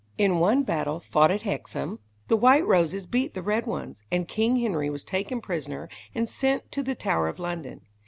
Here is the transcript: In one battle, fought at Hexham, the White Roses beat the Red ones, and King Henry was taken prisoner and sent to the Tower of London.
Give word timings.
In 0.17 0.39
one 0.39 0.63
battle, 0.63 0.99
fought 0.99 1.29
at 1.29 1.43
Hexham, 1.43 1.99
the 2.27 2.35
White 2.35 2.65
Roses 2.65 3.05
beat 3.05 3.35
the 3.35 3.43
Red 3.43 3.67
ones, 3.67 4.01
and 4.11 4.27
King 4.27 4.55
Henry 4.57 4.89
was 4.89 5.03
taken 5.03 5.41
prisoner 5.41 5.89
and 6.15 6.27
sent 6.27 6.71
to 6.71 6.81
the 6.81 6.95
Tower 6.95 7.27
of 7.27 7.37
London. 7.37 7.81